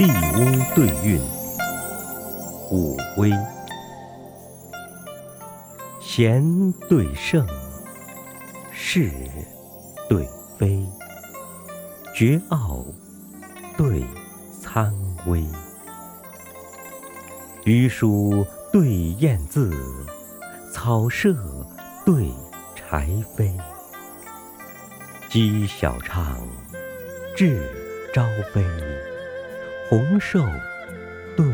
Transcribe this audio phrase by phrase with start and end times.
[0.00, 1.20] 笠翁对韵，
[2.70, 3.30] 武威。
[6.00, 7.46] 贤对圣，
[8.72, 9.10] 是
[10.08, 10.82] 对非，
[12.14, 12.82] 绝傲
[13.76, 14.02] 对
[14.62, 14.90] 参
[15.26, 15.44] 微。
[17.64, 19.70] 榆书对燕字，
[20.72, 21.36] 草舍
[22.06, 22.30] 对
[22.74, 23.06] 柴
[23.36, 23.52] 扉。
[25.28, 26.38] 鸡晓唱，
[27.36, 27.60] 雉
[28.14, 28.24] 朝
[28.54, 28.64] 飞，
[29.90, 30.46] 红瘦
[31.36, 31.44] 对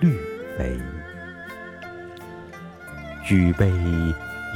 [0.00, 0.18] 绿
[0.58, 0.76] 肥。
[3.24, 3.70] 举杯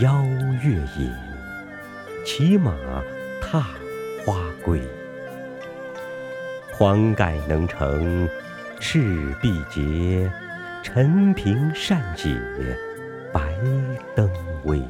[0.00, 0.24] 邀
[0.60, 1.12] 月饮，
[2.26, 2.74] 骑马
[3.40, 3.68] 踏
[4.26, 4.82] 花归。
[6.72, 8.28] 黄盖能成
[8.80, 10.28] 赤壁捷，
[10.82, 12.36] 陈平善解
[13.32, 13.54] 白
[14.16, 14.28] 登
[14.64, 14.82] 危。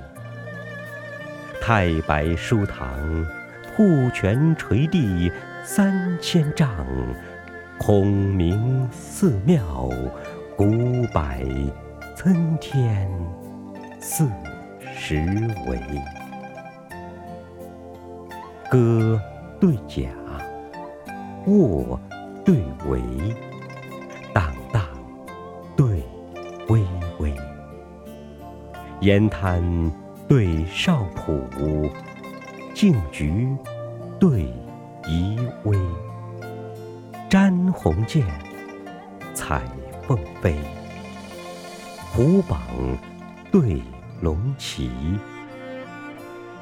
[1.60, 3.26] 太白书堂，
[3.76, 5.30] 瀑泉垂地
[5.62, 6.86] 三千丈，
[7.78, 9.88] 孔明寺庙，
[10.56, 10.66] 古
[11.12, 11.22] 柏
[12.16, 13.10] 参天
[14.00, 14.26] 四
[14.96, 15.16] 十
[15.66, 15.78] 围。
[18.70, 19.20] 歌
[19.60, 20.08] 对甲，
[21.46, 22.00] 卧
[22.44, 22.56] 对
[22.88, 23.02] 帷，
[24.32, 24.82] 荡荡
[25.76, 26.02] 对
[26.68, 26.82] 微
[27.18, 27.34] 微。
[29.00, 29.62] 沿滩
[30.26, 31.90] 对少圃，
[32.72, 33.54] 静菊
[34.18, 34.44] 对
[35.06, 35.76] 移微。
[37.34, 38.24] 瞻鸿渐，
[39.34, 39.60] 采
[40.06, 40.54] 凤飞。
[42.12, 42.60] 虎榜
[43.50, 43.82] 对
[44.20, 44.88] 龙旗，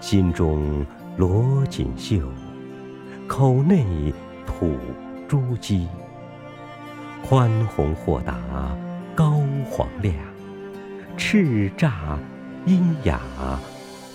[0.00, 0.86] 心中
[1.18, 2.26] 罗锦绣，
[3.28, 3.84] 口内
[4.46, 4.74] 吐
[5.28, 5.86] 珠玑。
[7.22, 8.34] 宽宏豁达
[9.14, 10.14] 高皇亮，
[11.18, 12.16] 叱咤
[12.64, 13.20] 阴雅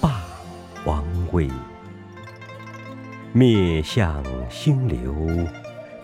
[0.02, 0.24] 霸
[0.86, 1.48] 王威。
[3.32, 5.14] 灭相星流，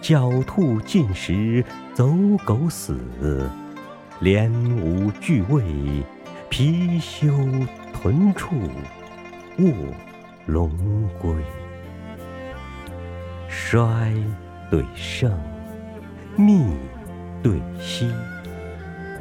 [0.03, 3.00] 狡兔尽食走狗死。
[4.19, 5.64] 连吴俱魏，
[6.50, 8.53] 貔貅豚处
[9.59, 9.72] 卧
[10.46, 10.69] 龙
[11.18, 11.34] 归。
[13.47, 14.13] 衰
[14.69, 15.31] 对盛，
[16.36, 16.66] 密
[17.42, 18.12] 对稀，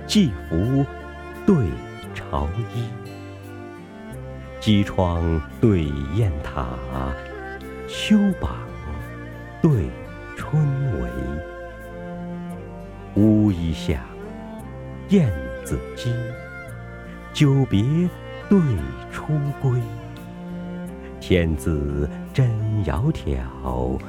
[0.04, 0.84] 季服
[1.46, 1.54] 对
[2.12, 2.82] 朝衣。
[4.58, 5.84] 鸡窗对
[6.16, 6.66] 雁塔，
[7.88, 8.50] 秋榜
[9.60, 9.88] 对
[10.36, 10.62] 春
[10.92, 11.08] 闱。
[13.14, 13.98] 乌衣巷，
[15.10, 15.30] 燕
[15.64, 16.10] 子矶，
[17.32, 17.82] 久别
[18.48, 18.58] 对
[19.10, 19.80] 初归。
[21.20, 22.48] 天子真
[22.84, 24.00] 窈窕，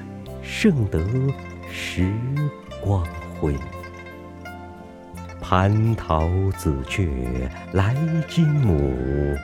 [0.42, 1.00] 盛得
[1.70, 2.12] 时
[2.82, 3.06] 光
[3.40, 3.56] 辉。
[5.42, 7.94] 蟠桃紫鹊来
[8.28, 9.38] 金母，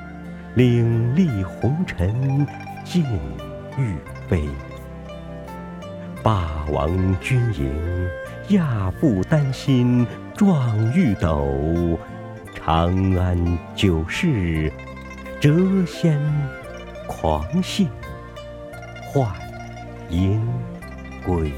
[0.56, 2.48] 岭立红尘
[2.86, 3.04] 尽
[3.78, 3.96] 欲
[4.28, 4.48] 飞。
[6.22, 8.10] 霸王军营，
[8.50, 11.98] 亚父丹心壮玉斗。
[12.54, 14.72] 长安九世，
[15.40, 16.20] 谪仙
[17.08, 17.88] 狂信
[19.02, 19.32] 幻
[20.10, 20.42] 音
[21.26, 21.52] 鬼。